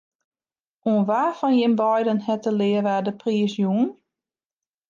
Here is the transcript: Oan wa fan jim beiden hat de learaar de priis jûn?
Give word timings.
Oan 0.89 1.03
wa 1.09 1.21
fan 1.39 1.55
jim 1.59 1.75
beiden 1.81 2.19
hat 2.27 2.43
de 2.45 2.51
learaar 2.59 3.03
de 3.07 3.13
priis 3.21 3.53
jûn? 3.61 3.81